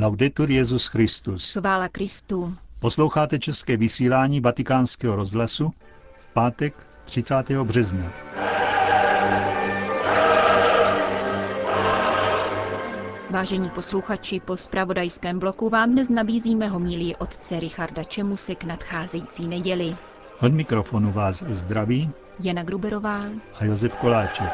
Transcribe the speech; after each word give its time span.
Laudetur 0.00 0.50
Jezus 0.50 0.86
Christus. 0.86 1.52
Chvála 1.52 1.88
Kristu. 1.88 2.54
Posloucháte 2.78 3.38
české 3.38 3.76
vysílání 3.76 4.40
Vatikánského 4.40 5.16
rozhlasu 5.16 5.72
v 6.18 6.26
pátek 6.26 6.74
30. 7.04 7.50
března. 7.50 8.12
Vážení 13.30 13.70
posluchači, 13.70 14.40
po 14.40 14.56
spravodajském 14.56 15.38
bloku 15.38 15.68
vám 15.68 15.92
dnes 15.92 16.08
nabízíme 16.08 16.68
homílii 16.68 17.16
otce 17.16 17.60
Richarda 17.60 18.04
Čemuse 18.04 18.54
k 18.54 18.64
nadcházející 18.64 19.48
neděli. 19.48 19.96
Od 20.40 20.52
mikrofonu 20.52 21.12
vás 21.12 21.44
zdraví 21.48 22.10
Jana 22.40 22.62
Gruberová 22.62 23.24
a 23.54 23.64
Josef 23.64 23.96
Koláček. 23.96 24.52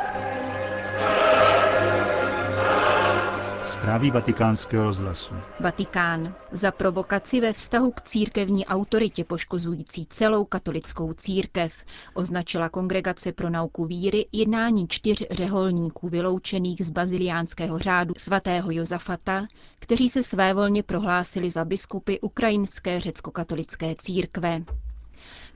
Zprávy 3.85 4.11
vatikánského 4.11 4.85
rozhlasu. 4.85 5.35
Vatikán. 5.61 6.35
Za 6.53 6.71
provokaci 6.73 7.41
ve 7.41 7.53
vztahu 7.53 7.91
k 7.91 8.01
církevní 8.01 8.67
autoritě 8.67 9.25
poškozující 9.25 10.07
celou 10.07 10.45
katolickou 10.45 11.13
církev 11.13 11.85
označila 12.15 12.69
Kongregace 12.69 13.33
pro 13.33 13.51
nauku 13.51 13.85
víry 13.85 14.27
jednání 14.33 14.89
čtyř 14.89 15.25
řeholníků 15.31 16.09
vyloučených 16.09 16.87
z 16.87 16.91
baziliánského 16.91 17.79
řádu 17.79 18.15
svatého 18.17 18.71
Josafata, 18.71 19.47
kteří 19.79 20.09
se 20.09 20.23
svévolně 20.23 20.83
prohlásili 20.83 21.51
za 21.51 21.65
biskupy 21.65 22.15
ukrajinské 22.21 23.01
řecko-katolické 23.01 23.95
církve. 23.99 24.61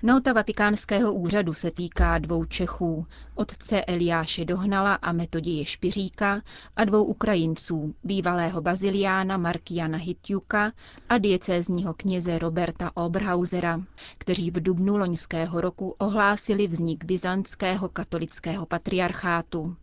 Nota 0.02 0.32
vatikánského 0.32 1.12
úřadu 1.14 1.54
se 1.54 1.70
týká 1.70 2.18
dvou 2.18 2.44
Čechů, 2.44 3.06
otce 3.34 3.84
Eliáše 3.84 4.44
Dohnala 4.44 4.94
a 4.94 5.12
Metodie 5.12 5.64
Špiříka 5.64 6.42
a 6.76 6.84
dvou 6.84 7.04
Ukrajinců, 7.04 7.94
bývalého 8.04 8.60
baziliána 8.60 9.36
Markiana 9.36 9.98
Hitjuka 9.98 10.72
a 11.08 11.18
diecézního 11.18 11.94
kněze 11.94 12.38
Roberta 12.38 12.90
Oberhausera, 12.96 13.80
kteří 14.18 14.50
v 14.50 14.62
dubnu 14.62 14.96
loňského 14.96 15.60
roku 15.60 15.94
ohlásili 15.98 16.68
vznik 16.68 17.04
byzantského 17.04 17.88
katolického 17.88 18.66
patriarchátu. 18.66 19.76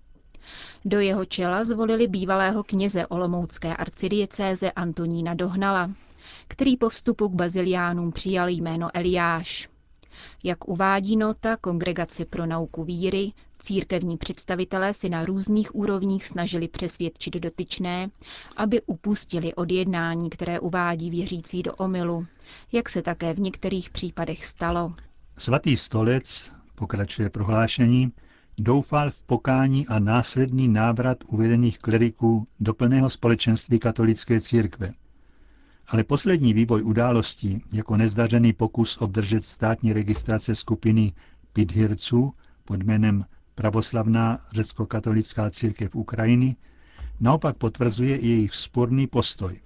Do 0.85 0.99
jeho 0.99 1.25
čela 1.25 1.63
zvolili 1.63 2.07
bývalého 2.07 2.63
kněze 2.63 3.07
Olomoucké 3.07 3.75
arcidiecéze 3.75 4.71
Antonína 4.71 5.33
Dohnala, 5.33 5.91
který 6.47 6.77
po 6.77 6.89
vstupu 6.89 7.29
k 7.29 7.33
baziliánům 7.33 8.11
přijal 8.11 8.49
jméno 8.49 8.89
Eliáš. 8.93 9.74
Jak 10.43 10.67
uvádí 10.67 11.17
nota 11.17 11.57
Kongregace 11.57 12.25
pro 12.25 12.45
nauku 12.45 12.83
víry, 12.83 13.31
církevní 13.59 14.17
představitelé 14.17 14.93
si 14.93 15.09
na 15.09 15.23
různých 15.23 15.75
úrovních 15.75 16.25
snažili 16.25 16.67
přesvědčit 16.67 17.33
dotyčné, 17.33 18.09
aby 18.57 18.81
upustili 18.81 19.53
od 19.53 19.71
jednání, 19.71 20.29
které 20.29 20.59
uvádí 20.59 21.09
věřící 21.09 21.63
do 21.63 21.73
omylu, 21.73 22.25
jak 22.71 22.89
se 22.89 23.01
také 23.01 23.33
v 23.33 23.39
některých 23.39 23.89
případech 23.89 24.45
stalo. 24.45 24.93
Svatý 25.37 25.77
stolec, 25.77 26.51
pokračuje 26.75 27.29
prohlášení, 27.29 28.11
doufal 28.57 29.11
v 29.11 29.21
pokání 29.21 29.87
a 29.87 29.99
následný 29.99 30.67
návrat 30.67 31.17
uvedených 31.27 31.79
kleriků 31.79 32.47
do 32.59 32.73
plného 32.73 33.09
společenství 33.09 33.79
katolické 33.79 34.41
církve– 34.41 34.93
ale 35.87 36.03
poslední 36.03 36.53
vývoj 36.53 36.83
událostí, 36.83 37.61
jako 37.73 37.97
nezdařený 37.97 38.53
pokus 38.53 38.97
obdržet 38.97 39.43
státní 39.45 39.93
registrace 39.93 40.55
skupiny 40.55 41.13
Pidhirců 41.53 42.33
pod 42.65 42.83
jménem 42.83 43.25
Pravoslavná 43.55 44.39
řecko-katolická 44.51 45.49
církev 45.49 45.95
Ukrajiny, 45.95 46.55
naopak 47.19 47.57
potvrzuje 47.57 48.25
jejich 48.25 48.55
sporný 48.55 49.07
postoj. 49.07 49.59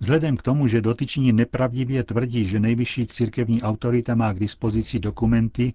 Vzhledem 0.00 0.36
k 0.36 0.42
tomu, 0.42 0.68
že 0.68 0.80
dotyční 0.80 1.32
nepravdivě 1.32 2.04
tvrdí, 2.04 2.46
že 2.46 2.60
nejvyšší 2.60 3.06
církevní 3.06 3.62
autorita 3.62 4.14
má 4.14 4.32
k 4.32 4.38
dispozici 4.38 4.98
dokumenty 5.00 5.72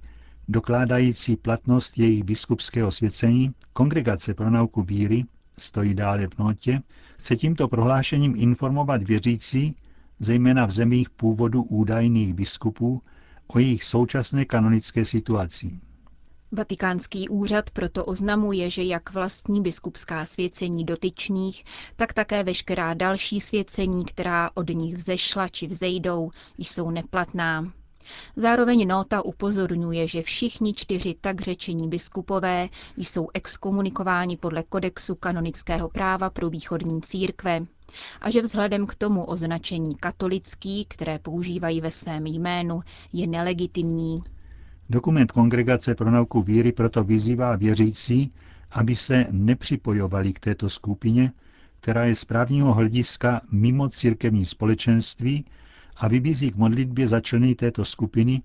dokládající 0.47 1.36
platnost 1.36 1.98
jejich 1.98 2.23
biskupského 2.23 2.92
svěcení, 2.92 3.52
Kongregace 3.73 4.33
pro 4.33 4.49
nauku 4.49 4.81
víry, 4.83 5.23
stojí 5.61 5.93
dále 5.93 6.27
v 6.27 6.37
notě, 6.39 6.81
chce 7.17 7.36
tímto 7.36 7.67
prohlášením 7.67 8.33
informovat 8.37 9.03
věřící, 9.03 9.75
zejména 10.20 10.65
v 10.65 10.71
zemích 10.71 11.09
původu 11.09 11.64
údajných 11.64 12.33
biskupů, 12.33 13.02
o 13.47 13.59
jejich 13.59 13.83
současné 13.83 14.45
kanonické 14.45 15.05
situaci. 15.05 15.80
Vatikánský 16.52 17.30
úřad 17.30 17.69
proto 17.69 18.05
oznamuje, 18.05 18.69
že 18.69 18.83
jak 18.83 19.14
vlastní 19.14 19.61
biskupská 19.61 20.25
svěcení 20.25 20.86
dotyčných, 20.86 21.64
tak 21.95 22.14
také 22.14 22.43
veškerá 22.43 22.93
další 22.93 23.39
svěcení, 23.39 24.05
která 24.05 24.49
od 24.53 24.69
nich 24.69 24.95
vzešla 24.95 25.48
či 25.48 25.67
vzejdou, 25.67 26.31
jsou 26.58 26.92
neplatná. 26.92 27.71
Zároveň 28.36 28.87
nota 28.87 29.25
upozorňuje, 29.25 30.08
že 30.08 30.21
všichni 30.21 30.73
čtyři 30.73 31.15
tak 31.21 31.42
řečení 31.42 31.89
biskupové 31.89 32.70
jsou 32.97 33.27
exkomunikováni 33.33 34.37
podle 34.37 34.64
kodexu 34.64 35.15
kanonického 35.15 35.89
práva 35.89 36.30
pro 36.30 36.49
východní 36.49 37.02
církve 37.02 37.65
a 38.21 38.30
že 38.30 38.42
vzhledem 38.42 38.87
k 38.87 38.95
tomu 38.95 39.23
označení 39.23 39.95
katolický, 39.95 40.86
které 40.86 41.19
používají 41.19 41.81
ve 41.81 41.92
svém 41.92 42.27
jménu, 42.27 42.81
je 43.14 43.27
nelegitimní. 43.27 44.21
Dokument 44.89 45.31
Kongregace 45.31 45.95
pro 45.95 46.11
nauku 46.11 46.42
víry 46.42 46.71
proto 46.71 47.03
vyzývá 47.03 47.55
věřící, 47.55 48.33
aby 48.71 48.95
se 48.95 49.27
nepřipojovali 49.31 50.33
k 50.33 50.39
této 50.39 50.69
skupině, 50.69 51.31
která 51.80 52.05
je 52.05 52.15
z 52.15 52.25
právního 52.25 52.73
hlediska 52.73 53.42
mimo 53.52 53.89
církevní 53.89 54.45
společenství 54.45 55.45
a 55.99 56.08
vybízí 56.08 56.52
k 56.52 56.55
modlitbě 56.55 57.08
za 57.08 57.20
členy 57.20 57.55
této 57.55 57.86
skupiny, 57.86 58.42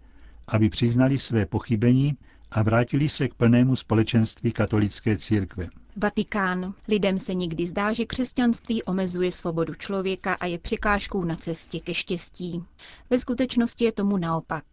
aby 0.46 0.70
přiznali 0.70 1.18
své 1.18 1.46
pochybení 1.46 2.16
a 2.50 2.62
vrátili 2.62 3.08
se 3.08 3.28
k 3.28 3.34
plnému 3.34 3.76
společenství 3.76 4.52
katolické 4.52 5.18
církve. 5.18 5.68
Vatikán. 5.96 6.74
Lidem 6.88 7.18
se 7.18 7.34
někdy 7.34 7.66
zdá, 7.66 7.92
že 7.92 8.04
křesťanství 8.04 8.82
omezuje 8.82 9.32
svobodu 9.32 9.74
člověka 9.74 10.34
a 10.34 10.46
je 10.46 10.58
překážkou 10.58 11.24
na 11.24 11.36
cestě 11.36 11.80
ke 11.80 11.94
štěstí. 11.94 12.64
Ve 13.10 13.18
skutečnosti 13.18 13.84
je 13.84 13.92
tomu 13.92 14.16
naopak. 14.16 14.64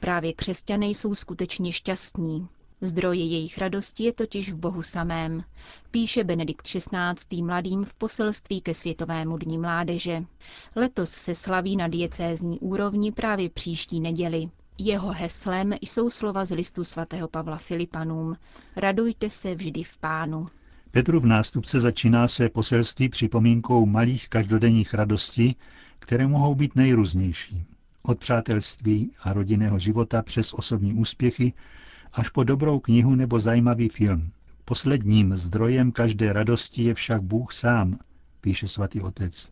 Právě 0.00 0.32
křesťané 0.32 0.86
jsou 0.86 1.14
skutečně 1.14 1.72
šťastní. 1.72 2.48
Zdroje 2.84 3.24
jejich 3.24 3.58
radosti 3.58 4.04
je 4.04 4.12
totiž 4.12 4.52
v 4.52 4.56
Bohu 4.56 4.82
samém, 4.82 5.44
píše 5.90 6.24
Benedikt 6.24 6.66
XVI. 6.66 7.42
mladým 7.42 7.84
v 7.84 7.94
poselství 7.94 8.60
ke 8.60 8.74
Světovému 8.74 9.38
dní 9.38 9.58
mládeže. 9.58 10.24
Letos 10.76 11.10
se 11.10 11.34
slaví 11.34 11.76
na 11.76 11.88
diecézní 11.88 12.60
úrovni 12.60 13.12
právě 13.12 13.50
příští 13.50 14.00
neděli. 14.00 14.48
Jeho 14.78 15.12
heslem 15.12 15.74
jsou 15.80 16.10
slova 16.10 16.44
z 16.44 16.50
listu 16.50 16.84
svatého 16.84 17.28
Pavla 17.28 17.56
Filipanům. 17.56 18.36
Radujte 18.76 19.30
se 19.30 19.54
vždy 19.54 19.82
v 19.82 19.98
pánu. 19.98 20.46
Petrův 20.90 21.24
nástupce 21.24 21.80
začíná 21.80 22.28
své 22.28 22.48
poselství 22.48 23.08
připomínkou 23.08 23.86
malých 23.86 24.28
každodenních 24.28 24.94
radostí, 24.94 25.56
které 25.98 26.26
mohou 26.26 26.54
být 26.54 26.76
nejrůznější. 26.76 27.64
Od 28.02 28.18
přátelství 28.18 29.10
a 29.22 29.32
rodinného 29.32 29.78
života 29.78 30.22
přes 30.22 30.52
osobní 30.52 30.94
úspěchy 30.94 31.52
až 32.14 32.28
po 32.28 32.44
dobrou 32.44 32.80
knihu 32.80 33.14
nebo 33.14 33.38
zajímavý 33.38 33.88
film. 33.88 34.30
Posledním 34.64 35.36
zdrojem 35.36 35.92
každé 35.92 36.32
radosti 36.32 36.82
je 36.82 36.94
však 36.94 37.22
Bůh 37.22 37.52
sám, 37.52 37.98
píše 38.40 38.68
svatý 38.68 39.00
otec. 39.00 39.50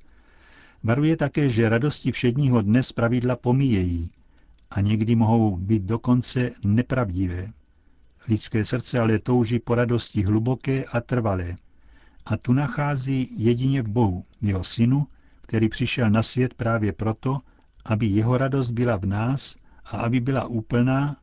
Varuje 0.83 1.17
také, 1.17 1.51
že 1.51 1.69
radosti 1.69 2.13
všedního 2.13 2.63
dne 2.63 2.81
pravidla 2.95 3.37
pomíjejí 3.37 4.09
a 4.71 4.81
někdy 4.81 5.17
mohou 5.17 5.57
být 5.57 5.83
dokonce 5.83 6.51
nepravdivé. 6.65 7.49
Lidské 8.29 8.65
srdce 8.65 8.99
ale 8.99 9.19
touží 9.19 9.59
po 9.59 9.75
radosti 9.75 10.23
hluboké 10.23 10.85
a 10.85 11.01
trvalé. 11.01 11.57
A 12.27 12.37
tu 12.37 12.53
nachází 12.53 13.29
jedině 13.45 13.83
v 13.83 13.89
Bohu, 13.89 14.23
jeho 14.41 14.65
synu, 14.65 15.07
který 15.43 15.69
přišel 15.69 16.11
na 16.11 16.23
svět 16.23 16.55
právě 16.55 16.93
proto, 16.93 17.39
aby 17.85 18.07
jeho 18.07 18.39
radost 18.39 18.71
byla 18.71 18.97
v 18.97 19.07
nás 19.07 19.57
a 19.85 19.97
aby 19.97 20.21
byla 20.21 20.45
úplná 20.45 21.17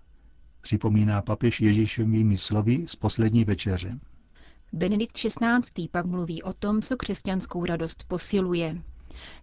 připomíná 0.69 1.21
papež 1.21 1.61
Ježíšovými 1.61 2.37
slovy 2.37 2.85
z 2.87 2.95
poslední 2.95 3.45
večeře. 3.45 3.99
Benedikt 4.73 5.17
XVI. 5.17 5.87
pak 5.91 6.05
mluví 6.05 6.43
o 6.43 6.53
tom, 6.53 6.81
co 6.81 6.97
křesťanskou 6.97 7.65
radost 7.65 8.03
posiluje. 8.07 8.81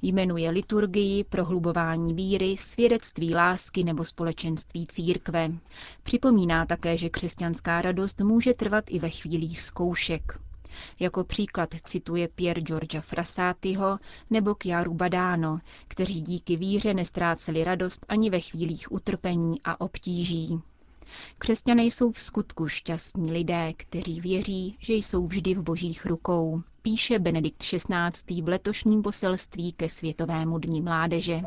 Jmenuje 0.02 0.50
liturgii, 0.50 1.24
prohlubování 1.24 2.14
víry, 2.14 2.56
svědectví 2.56 3.34
lásky 3.34 3.84
nebo 3.84 4.04
společenství 4.04 4.86
církve. 4.86 5.52
Připomíná 6.02 6.66
také, 6.66 6.96
že 6.96 7.10
křesťanská 7.10 7.82
radost 7.82 8.20
může 8.20 8.54
trvat 8.54 8.84
i 8.88 8.98
ve 8.98 9.10
chvílích 9.10 9.60
zkoušek. 9.60 10.40
Jako 11.00 11.24
příklad 11.24 11.68
cituje 11.84 12.28
Pier 12.28 12.60
Giorgia 12.60 13.00
Frassatiho 13.00 13.98
nebo 14.30 14.54
Chiaru 14.62 14.94
Badano, 14.94 15.58
kteří 15.88 16.22
díky 16.22 16.56
víře 16.56 16.94
nestráceli 16.94 17.64
radost 17.64 18.06
ani 18.08 18.30
ve 18.30 18.40
chvílích 18.40 18.92
utrpení 18.92 19.60
a 19.64 19.80
obtíží. 19.80 20.60
Křesťané 21.38 21.84
jsou 21.84 22.12
v 22.12 22.20
skutku 22.20 22.68
šťastní 22.68 23.32
lidé, 23.32 23.72
kteří 23.76 24.20
věří, 24.20 24.76
že 24.80 24.94
jsou 24.94 25.26
vždy 25.26 25.54
v 25.54 25.62
božích 25.62 26.06
rukou, 26.06 26.62
píše 26.82 27.18
Benedikt 27.18 27.58
XVI. 27.58 28.42
v 28.42 28.48
letošním 28.48 29.02
poselství 29.02 29.72
ke 29.72 29.88
Světovému 29.88 30.58
dní 30.58 30.80
mládeže. 30.80 31.40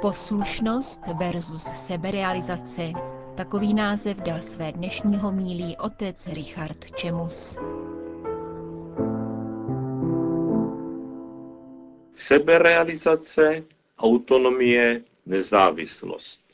Poslušnost 0.00 1.00
versus 1.18 1.62
seberealizace. 1.62 2.92
Takový 3.36 3.74
název 3.74 4.16
dal 4.16 4.38
své 4.38 4.72
dnešního 4.72 5.32
mílí 5.32 5.76
otec 5.76 6.26
Richard 6.26 6.90
Čemus. 6.96 7.58
Seberealizace, 12.12 13.62
autonomie, 13.98 15.02
nezávislost. 15.26 16.47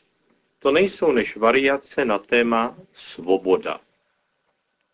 To 0.64 0.70
nejsou 0.70 1.12
než 1.12 1.36
variace 1.36 2.04
na 2.04 2.18
téma 2.18 2.76
svoboda. 2.92 3.80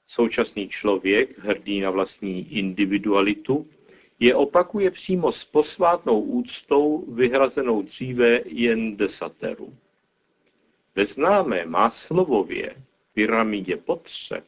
Současný 0.07 0.69
člověk, 0.69 1.39
hrdý 1.39 1.81
na 1.81 1.91
vlastní 1.91 2.59
individualitu, 2.59 3.69
je 4.21 4.35
opakuje 4.35 4.91
přímo 4.91 5.33
s 5.33 5.45
posvátnou 5.45 6.21
úctou 6.21 7.05
vyhrazenou 7.15 7.83
dříve 7.83 8.41
jen 8.45 8.97
desateru. 8.97 9.75
Ve 10.95 11.07
známé 11.07 11.67
Máslovově 11.67 12.77
pyramidě 13.15 13.77
potřeb 13.77 14.45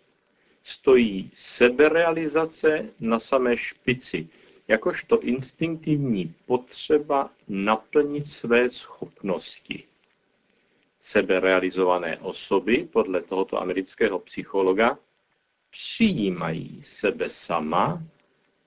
stojí 0.62 1.30
seberealizace 1.34 2.88
na 3.00 3.18
samé 3.18 3.56
špici, 3.56 4.28
jakožto 4.68 5.20
instinktivní 5.20 6.34
potřeba 6.46 7.30
naplnit 7.48 8.26
své 8.26 8.70
schopnosti. 8.70 9.84
Seberealizované 11.04 12.18
osoby, 12.18 12.88
podle 12.92 13.22
tohoto 13.22 13.60
amerického 13.60 14.18
psychologa, 14.18 14.98
přijímají 15.70 16.82
sebe 16.82 17.28
sama, 17.28 18.02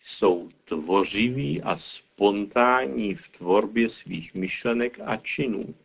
jsou 0.02 0.50
tvořiví 0.66 1.62
a 1.62 1.76
spontánní 1.76 3.16
v 3.16 3.30
tvorbě 3.30 3.90
svých 3.90 4.34
myšlenek 4.34 5.00
a 5.06 5.18
činů. 5.18 5.76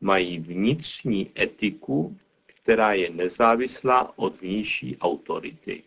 Mají 0.00 0.38
vnitřní 0.38 1.30
etiku, 1.38 2.16
která 2.46 2.92
je 2.92 3.10
nezávislá 3.10 4.18
od 4.18 4.40
vnější 4.40 4.96
autority. 4.98 5.82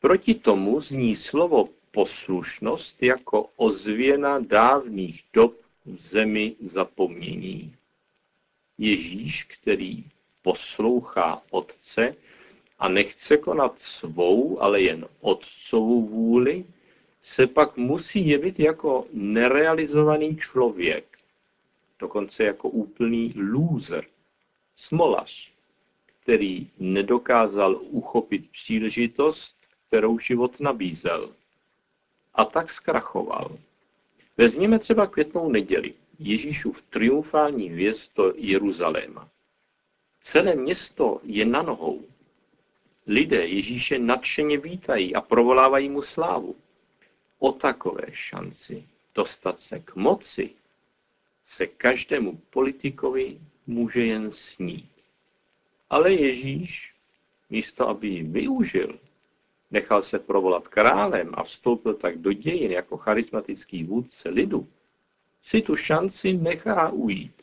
Proti 0.00 0.34
tomu 0.34 0.80
zní 0.80 1.14
slovo 1.14 1.68
poslušnost 1.90 3.02
jako 3.02 3.50
ozvěna 3.56 4.38
dávných 4.38 5.24
dob 5.32 5.54
v 5.86 6.00
zemi 6.00 6.56
zapomnění. 6.60 7.77
Ježíš, 8.78 9.44
který 9.44 10.04
poslouchá 10.42 11.42
Otce 11.50 12.14
a 12.78 12.88
nechce 12.88 13.36
konat 13.36 13.80
svou, 13.80 14.62
ale 14.62 14.80
jen 14.80 15.08
Otcovou 15.20 16.02
vůli, 16.02 16.64
se 17.20 17.46
pak 17.46 17.76
musí 17.76 18.28
jevit 18.28 18.60
jako 18.60 19.06
nerealizovaný 19.12 20.36
člověk, 20.36 21.18
dokonce 21.98 22.44
jako 22.44 22.68
úplný 22.68 23.34
loser, 23.52 24.04
smolař, 24.76 25.52
který 26.22 26.70
nedokázal 26.78 27.80
uchopit 27.82 28.50
příležitost, 28.50 29.56
kterou 29.86 30.18
život 30.18 30.60
nabízel. 30.60 31.30
A 32.34 32.44
tak 32.44 32.70
zkrachoval. 32.70 33.58
Vezměme 34.36 34.78
třeba 34.78 35.06
květnou 35.06 35.50
neděli. 35.50 35.94
Ježíšův 36.18 36.82
triumfální 36.82 37.68
vjezd 37.68 38.16
do 38.16 38.32
Jeruzaléma. 38.36 39.28
Celé 40.20 40.54
město 40.54 41.20
je 41.22 41.44
na 41.44 41.62
nohou. 41.62 42.04
Lidé 43.06 43.46
Ježíše 43.46 43.98
nadšeně 43.98 44.58
vítají 44.58 45.14
a 45.14 45.20
provolávají 45.20 45.88
mu 45.88 46.02
slávu. 46.02 46.56
O 47.38 47.52
takové 47.52 48.06
šanci 48.12 48.84
dostat 49.14 49.60
se 49.60 49.80
k 49.80 49.96
moci 49.96 50.50
se 51.42 51.66
každému 51.66 52.36
politikovi 52.50 53.38
může 53.66 54.04
jen 54.04 54.30
snít. 54.30 54.90
Ale 55.90 56.12
Ježíš, 56.12 56.94
místo 57.50 57.88
aby 57.88 58.08
ji 58.08 58.22
využil, 58.22 58.98
nechal 59.70 60.02
se 60.02 60.18
provolat 60.18 60.68
králem 60.68 61.30
a 61.34 61.42
vstoupil 61.42 61.94
tak 61.94 62.18
do 62.18 62.32
dějin 62.32 62.72
jako 62.72 62.96
charismatický 62.96 63.84
vůdce 63.84 64.28
lidu, 64.28 64.68
si 65.42 65.62
tu 65.62 65.76
šanci 65.76 66.32
nechá 66.32 66.88
ujít. 66.88 67.42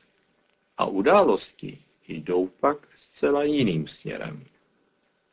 A 0.77 0.85
události 0.85 1.81
jdou 2.07 2.47
pak 2.47 2.77
zcela 2.95 3.43
jiným 3.43 3.87
směrem. 3.87 4.45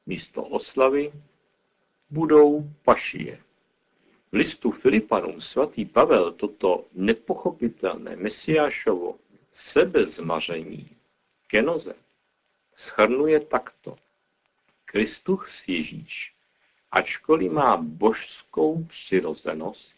Místo 0.07 0.43
oslavy 0.43 1.13
budou 2.11 2.71
pašie. 2.85 3.43
V 4.33 4.35
listu 4.35 4.71
Filipanům 4.71 5.41
svatý 5.41 5.85
Pavel 5.85 6.33
toto 6.33 6.85
nepochopitelné 6.93 8.17
mesiášovo 8.17 9.19
sebezmaření 9.51 10.97
kenoze 11.47 11.95
schrnuje 12.75 13.41
takto. 13.41 13.97
Kristus 14.85 15.69
Ježíš, 15.69 16.35
ačkoliv 16.91 17.53
má 17.53 17.77
božskou 17.77 18.85
přirozenost, 18.85 19.95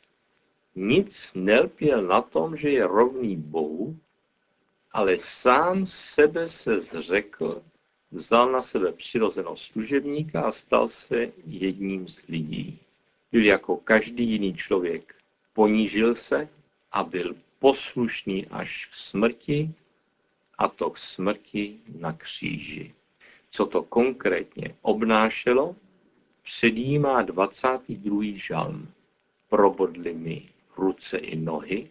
nic 0.76 1.32
nelpěl 1.34 2.02
na 2.02 2.22
tom, 2.22 2.56
že 2.56 2.70
je 2.70 2.86
rovný 2.86 3.36
Bohu, 3.36 3.96
ale 4.92 5.18
sám 5.18 5.86
sebe 5.86 6.48
se 6.48 6.80
zřekl, 6.80 7.62
vzal 8.10 8.52
na 8.52 8.62
sebe 8.62 8.92
přirozenost 8.92 9.62
služebníka 9.62 10.42
a 10.42 10.52
stal 10.52 10.88
se 10.88 11.32
jedním 11.46 12.08
z 12.08 12.22
lidí. 12.28 12.78
Byl 13.32 13.44
jako 13.44 13.76
každý 13.76 14.30
jiný 14.30 14.54
člověk. 14.54 15.14
Ponížil 15.52 16.14
se 16.14 16.48
a 16.92 17.02
byl 17.02 17.36
poslušný 17.58 18.46
až 18.46 18.86
k 18.86 18.94
smrti, 18.94 19.70
a 20.58 20.68
to 20.68 20.90
k 20.90 20.98
smrti 20.98 21.78
na 21.98 22.12
kříži. 22.12 22.94
Co 23.50 23.66
to 23.66 23.82
konkrétně 23.82 24.74
obnášelo, 24.82 25.76
předjímá 26.42 27.22
22. 27.22 28.22
žalm. 28.34 28.88
Probodli 29.48 30.14
mi 30.14 30.48
ruce 30.78 31.18
i 31.18 31.36
nohy, 31.36 31.88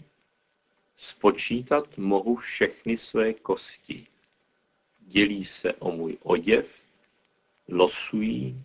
spočítat 0.98 1.98
mohu 1.98 2.36
všechny 2.36 2.98
své 2.98 3.34
kosti. 3.34 4.08
Dělí 5.00 5.46
se 5.46 5.74
o 5.74 5.92
můj 5.92 6.18
oděv, 6.24 6.82
losují 7.68 8.64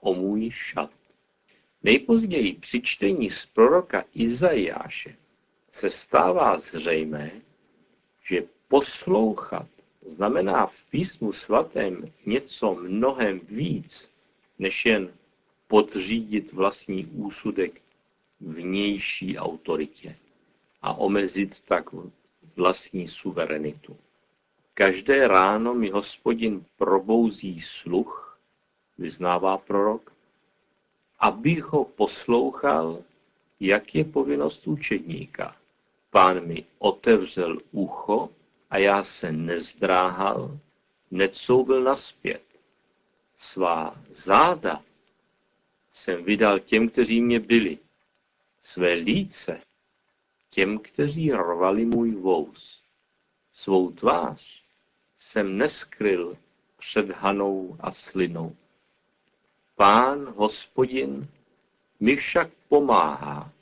o 0.00 0.14
můj 0.14 0.50
šat. 0.50 0.90
Nejpozději 1.82 2.54
při 2.54 2.82
čtení 2.82 3.30
z 3.30 3.46
proroka 3.46 4.04
Izajáše 4.14 5.16
se 5.70 5.90
stává 5.90 6.58
zřejmé, 6.58 7.30
že 8.24 8.42
poslouchat 8.68 9.66
znamená 10.06 10.66
v 10.66 10.84
písmu 10.90 11.32
svatém 11.32 12.12
něco 12.26 12.74
mnohem 12.74 13.40
víc, 13.40 14.10
než 14.58 14.86
jen 14.86 15.12
podřídit 15.66 16.52
vlastní 16.52 17.06
úsudek 17.06 17.80
vnější 18.40 19.38
autoritě 19.38 20.16
a 20.82 20.94
omezit 20.94 21.60
tak 21.60 21.84
vlastní 22.56 23.08
suverenitu. 23.08 23.96
Každé 24.74 25.28
ráno 25.28 25.74
mi 25.74 25.90
hospodin 25.90 26.64
probouzí 26.76 27.60
sluch, 27.60 28.38
vyznává 28.98 29.58
prorok, 29.58 30.12
abych 31.18 31.64
ho 31.64 31.84
poslouchal, 31.84 33.02
jak 33.60 33.94
je 33.94 34.04
povinnost 34.04 34.66
učedníka. 34.66 35.56
Pán 36.10 36.46
mi 36.46 36.64
otevřel 36.78 37.58
ucho 37.72 38.30
a 38.70 38.78
já 38.78 39.02
se 39.02 39.32
nezdráhal, 39.32 40.58
necoubil 41.10 41.82
naspět. 41.82 42.42
Svá 43.36 43.96
záda 44.10 44.82
jsem 45.90 46.24
vydal 46.24 46.58
těm, 46.58 46.88
kteří 46.88 47.20
mě 47.20 47.40
byli, 47.40 47.78
své 48.58 48.92
líce 48.92 49.60
těm, 50.50 50.78
kteří 50.78 51.32
rvali 51.32 51.84
můj 51.84 52.10
vous. 52.10 52.82
Svou 53.52 53.90
tvář 53.90 54.62
jsem 55.16 55.58
neskryl 55.58 56.36
před 56.76 57.10
hanou 57.10 57.76
a 57.80 57.90
slinou. 57.90 58.56
Pán, 59.76 60.24
hospodin, 60.36 61.28
mi 62.00 62.16
však 62.16 62.50
pomáhá, 62.68 63.52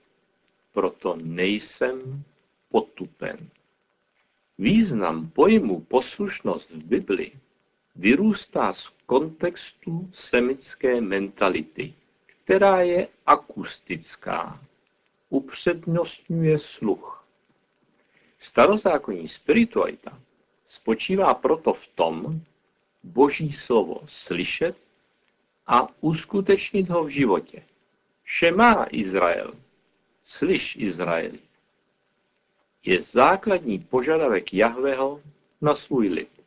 proto 0.73 1.17
nejsem 1.17 2.23
potupen. 2.69 3.49
Význam 4.59 5.31
pojmu 5.31 5.81
poslušnost 5.81 6.71
v 6.71 6.85
Bibli 6.85 7.33
vyrůstá 7.97 8.73
z 8.73 8.89
kontextu 9.07 10.11
semické 10.13 11.01
mentality, 11.01 11.95
která 12.27 12.81
je 12.81 13.09
akustická, 13.27 14.61
upřednostňuje 15.29 16.59
sluch. 16.59 17.27
Starozákonní 18.39 19.29
spiritualita 19.29 20.19
spočívá 20.65 21.35
proto 21.35 21.73
v 21.73 21.87
tom, 21.87 22.41
Boží 23.03 23.53
slovo 23.53 24.01
slyšet 24.07 24.77
a 25.67 25.89
uskutečnit 26.01 26.89
ho 26.89 27.05
v 27.05 27.09
životě. 27.09 27.63
Šemá 28.25 28.87
Izrael, 28.91 29.55
slyš 30.23 30.77
Izraeli, 30.77 31.39
je 32.85 33.03
základní 33.03 33.79
požadavek 33.79 34.55
Jahveho 34.55 35.23
na 35.61 35.75
svůj 35.75 36.09
lid. 36.09 36.43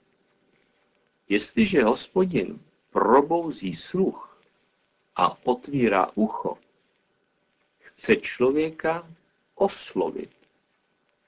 Jestliže 1.29 1.83
hospodin 1.83 2.59
probouzí 2.91 3.75
sluch 3.75 4.41
a 5.15 5.47
otvírá 5.47 6.11
ucho, 6.15 6.57
chce 7.99 8.15
člověka 8.15 9.11
oslovit, 9.55 10.31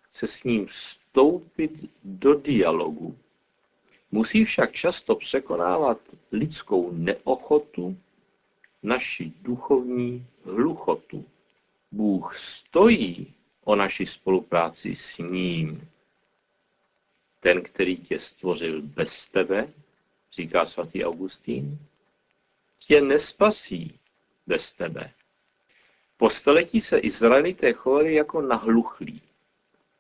chce 0.02 0.28
s 0.28 0.44
ním 0.44 0.66
vstoupit 0.66 1.72
do 2.04 2.34
dialogu. 2.34 3.18
Musí 4.12 4.46
však 4.46 4.72
často 4.72 5.16
překonávat 5.16 5.98
lidskou 6.32 6.92
neochotu, 6.92 7.98
naši 8.84 9.32
duchovní 9.42 10.26
hluchotu. 10.44 11.26
Bůh 11.92 12.38
stojí 12.38 13.34
o 13.64 13.76
naši 13.76 14.06
spolupráci 14.06 14.96
s 14.96 15.18
ním. 15.18 15.90
Ten, 17.40 17.64
který 17.64 17.98
tě 17.98 18.20
stvořil 18.20 18.82
bez 18.82 19.30
tebe, 19.30 19.74
říká 20.34 20.66
svatý 20.66 21.06
Augustín, 21.06 21.80
tě 22.80 23.02
nespasí 23.02 24.00
bez 24.48 24.74
tebe. 24.74 25.14
Po 26.22 26.30
staletí 26.30 26.82
se 26.82 26.98
Izraelité 26.98 27.74
chovali 27.74 28.14
jako 28.14 28.42
nahluchlí. 28.42 29.22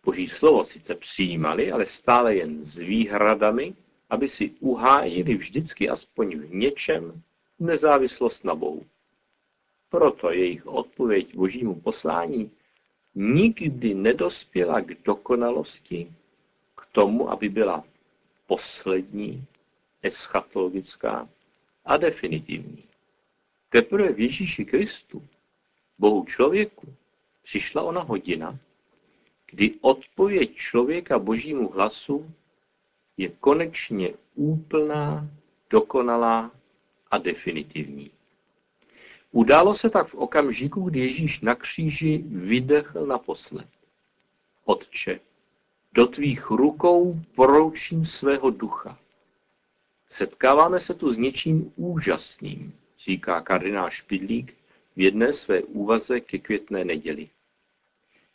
Boží 0.06 0.28
slovo 0.28 0.63
sice 0.63 0.96
přijímali, 0.96 1.72
ale 1.72 1.86
stále 1.86 2.36
jen 2.36 2.63
s 2.63 2.78
výhradami, 2.78 3.74
aby 4.10 4.30
si 4.30 4.50
uhájili 4.60 5.36
vždycky 5.36 5.90
aspoň 5.90 6.38
v 6.38 6.54
něčem 6.54 7.22
nezávislost 7.60 8.44
na 8.44 8.56
Bohu. 8.56 8.86
Proto 9.90 10.32
jejich 10.32 10.68
odpověď 10.68 11.36
božímu 11.36 11.75
poslání 11.75 12.51
nikdy 13.16 13.94
nedospěla 13.94 14.82
k 14.82 15.04
dokonalosti, 15.04 16.12
k 16.75 16.86
tomu, 16.92 17.32
aby 17.32 17.50
byla 17.50 17.84
poslední, 18.48 19.46
eschatologická 20.04 21.30
a 21.86 21.98
definitivní. 21.98 22.84
Teprve 23.70 24.13
v 24.13 24.20
Ježíši 24.20 24.66
Kristu, 24.66 25.28
Bohu 26.01 26.25
člověku, 26.25 26.93
přišla 27.43 27.81
ona 27.84 28.01
hodina, 28.01 28.58
kdy 29.51 29.75
odpověď 29.81 30.55
člověka 30.55 31.20
božímu 31.20 31.70
hlasu 31.70 32.31
je 33.17 33.29
konečně 33.29 34.13
úplná, 34.36 35.29
dokonalá 35.70 36.51
a 37.12 37.17
definitivní. 37.17 38.12
Událo 39.31 39.74
se 39.74 39.89
tak 39.89 40.08
v 40.08 40.15
okamžiku, 40.15 40.89
kdy 40.89 41.00
Ježíš 41.00 41.41
na 41.41 41.55
kříži 41.55 42.24
vydechl 42.27 43.05
naposled. 43.05 43.67
Otče, 44.65 45.20
do 45.93 46.08
tvých 46.08 46.50
rukou 46.50 47.20
poroučím 47.36 48.05
svého 48.05 48.50
ducha. 48.50 48.98
Setkáváme 50.08 50.79
se 50.79 50.93
tu 50.93 51.12
s 51.12 51.17
něčím 51.17 51.74
úžasným, 51.75 52.74
říká 53.00 53.41
kardinál 53.41 53.89
Špidlík 53.89 54.61
v 54.96 55.02
jedné 55.02 55.34
své 55.34 55.62
úvaze 55.62 56.20
ke 56.20 56.38
květné 56.38 56.86
neděli. 56.86 57.30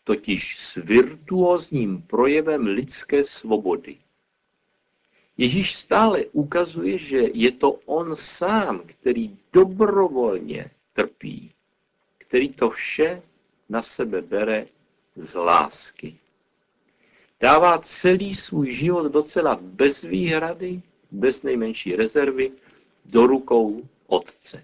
Totiž 0.05 0.59
s 0.59 0.75
virtuózním 0.75 2.03
projevem 2.03 2.67
lidské 2.67 3.25
svobody. 3.25 3.97
Ježíš 5.39 5.75
stále 5.75 6.25
ukazuje, 6.27 6.99
že 6.99 7.23
je 7.33 7.53
to 7.53 7.71
on 7.71 8.17
sám, 8.17 8.81
který 8.87 9.39
dobrovolně 9.53 10.71
trpí, 10.93 11.53
který 12.19 12.53
to 12.53 12.71
vše 12.71 13.23
na 13.69 13.83
sebe 13.83 14.23
bere 14.23 14.67
z 15.17 15.35
lásky. 15.35 16.17
Dává 17.41 17.79
celý 17.79 18.35
svůj 18.35 18.73
život 18.73 19.13
docela 19.13 19.59
bez 19.63 20.03
výhrady, 20.03 20.83
bez 21.11 21.43
nejmenší 21.43 21.97
rezervy, 21.97 22.53
do 23.05 23.27
rukou 23.27 23.89
Otce. 24.07 24.63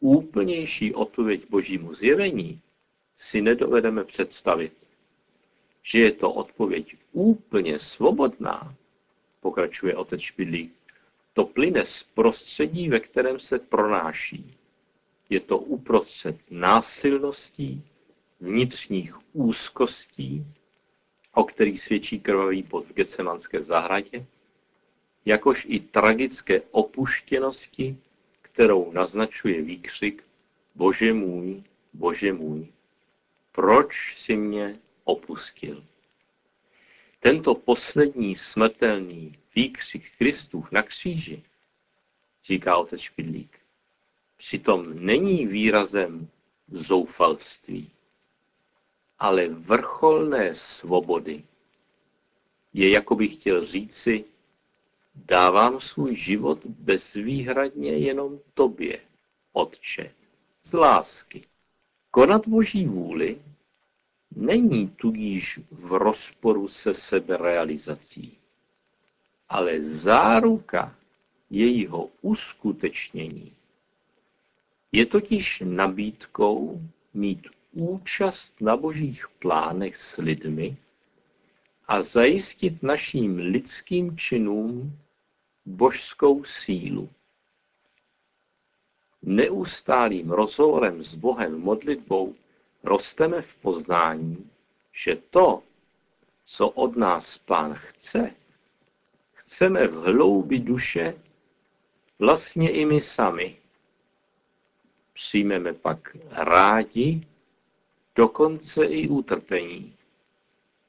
Úplnější 0.00 0.94
odpověď 0.94 1.50
božímu 1.50 1.94
zjevení 1.94 2.60
si 3.16 3.42
nedovedeme 3.42 4.04
představit. 4.04 4.72
Že 5.82 6.00
je 6.00 6.12
to 6.12 6.32
odpověď 6.32 6.96
úplně 7.12 7.78
svobodná, 7.78 8.74
pokračuje 9.40 9.96
otec 9.96 10.20
Špidlík, 10.20 10.72
to 11.32 11.44
plyne 11.44 11.84
z 11.84 12.02
prostředí, 12.02 12.88
ve 12.88 13.00
kterém 13.00 13.40
se 13.40 13.58
pronáší. 13.58 14.54
Je 15.30 15.40
to 15.40 15.58
uprostřed 15.58 16.36
násilností, 16.50 17.82
vnitřních 18.40 19.34
úzkostí, 19.34 20.44
o 21.34 21.44
kterých 21.44 21.82
svědčí 21.82 22.20
krvavý 22.20 22.62
pot 22.62 22.86
v 22.86 22.92
Gecemanské 22.92 23.62
zahradě, 23.62 24.26
jakož 25.24 25.66
i 25.68 25.80
tragické 25.80 26.62
opuštěnosti, 26.70 27.96
kterou 28.58 28.92
naznačuje 28.92 29.62
výkřik 29.62 30.24
Bože 30.74 31.12
můj, 31.12 31.62
Bože 31.92 32.32
můj, 32.32 32.66
proč 33.52 34.16
si 34.16 34.36
mě 34.36 34.78
opustil? 35.04 35.84
Tento 37.20 37.54
poslední 37.54 38.36
smrtelný 38.36 39.32
výkřik 39.54 40.16
Kristův 40.18 40.72
na 40.72 40.82
kříži, 40.82 41.42
říká 42.44 42.76
otec 42.76 43.00
Špidlík, 43.00 43.58
přitom 44.36 45.06
není 45.06 45.46
výrazem 45.46 46.28
zoufalství, 46.68 47.90
ale 49.18 49.48
vrcholné 49.48 50.54
svobody. 50.54 51.44
Je, 52.72 52.90
jako 52.90 53.14
bych 53.14 53.34
chtěl 53.34 53.64
říci, 53.64 54.24
dávám 55.26 55.80
svůj 55.80 56.16
život 56.16 56.66
bezvýhradně 56.66 57.92
jenom 57.92 58.38
tobě, 58.54 59.00
Otče, 59.52 60.10
z 60.62 60.72
lásky. 60.72 61.42
Konat 62.10 62.48
Boží 62.48 62.86
vůli 62.86 63.38
není 64.36 64.88
tudíž 64.88 65.60
v 65.70 65.92
rozporu 65.92 66.68
se 66.68 66.94
seberealizací, 66.94 68.38
ale 69.48 69.84
záruka 69.84 70.96
jejího 71.50 72.08
uskutečnění 72.22 73.52
je 74.92 75.06
totiž 75.06 75.62
nabídkou 75.66 76.80
mít 77.14 77.46
účast 77.72 78.60
na 78.60 78.76
božích 78.76 79.28
plánech 79.28 79.96
s 79.96 80.16
lidmi 80.16 80.76
a 81.88 82.02
zajistit 82.02 82.82
naším 82.82 83.36
lidským 83.38 84.16
činům 84.16 84.98
božskou 85.68 86.44
sílu. 86.44 87.08
Neustálým 89.22 90.30
rozhovorem 90.30 91.02
s 91.02 91.14
Bohem 91.14 91.60
modlitbou 91.60 92.34
rosteme 92.82 93.42
v 93.42 93.54
poznání, 93.54 94.50
že 94.92 95.16
to, 95.30 95.62
co 96.44 96.68
od 96.68 96.96
nás 96.96 97.38
Pán 97.38 97.74
chce, 97.74 98.34
chceme 99.32 99.86
v 99.86 99.94
hloubi 99.94 100.58
duše 100.58 101.14
vlastně 102.18 102.70
i 102.70 102.84
my 102.84 103.00
sami. 103.00 103.56
Přijmeme 105.12 105.72
pak 105.72 106.16
rádi 106.30 107.20
dokonce 108.14 108.84
i 108.84 109.08
utrpení 109.08 109.94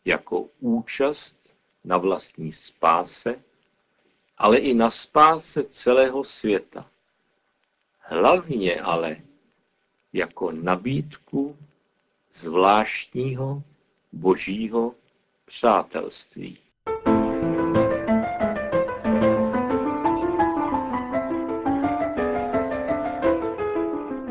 jako 0.05 0.49
účast 0.59 1.53
na 1.83 1.97
vlastní 1.97 2.51
spáse, 2.51 3.43
ale 4.39 4.57
i 4.57 4.73
na 4.73 4.89
spáse 4.89 5.63
celého 5.63 6.23
světa. 6.23 6.85
Hlavně 7.99 8.81
ale 8.81 9.17
jako 10.13 10.51
nabídku 10.51 11.57
zvláštního 12.31 13.63
božího 14.11 14.93
přátelství. 15.45 16.57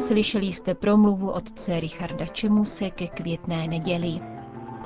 Slyšeli 0.07 0.47
jste 0.47 0.75
promluvu 0.75 1.31
otce 1.31 1.81
Richarda 1.81 2.27
Čemuse 2.27 2.91
ke 2.91 3.07
květné 3.07 3.69
neděli. 3.69 4.38